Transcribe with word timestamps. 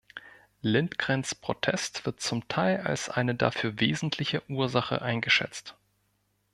Lindgrens 0.63 1.35
Protest 1.35 2.07
wird 2.07 2.21
zum 2.21 2.47
Teil 2.47 2.79
als 2.79 3.07
eine 3.07 3.35
dafür 3.35 3.79
wesentliche 3.79 4.41
Ursache 4.49 4.99
eingeschätzt. 5.03 5.75